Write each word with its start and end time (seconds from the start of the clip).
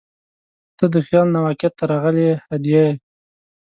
•ته 0.77 0.85
د 0.93 0.95
خیال 1.05 1.27
نه 1.33 1.39
واقعیت 1.45 1.73
ته 1.79 1.83
راغلې 1.91 2.27
هدیه 2.51 2.81
یې. 2.87 2.93